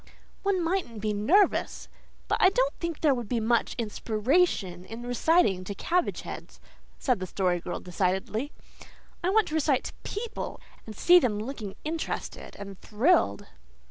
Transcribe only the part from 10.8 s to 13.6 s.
and see them looking interested and thrilled."